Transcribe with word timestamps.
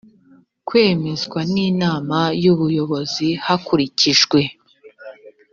kwemezwa 0.67 1.39
n 1.51 1.55
inama 1.69 2.19
y 2.43 2.45
ubuyobozi 2.53 3.27
hakurikijwe 3.45 4.39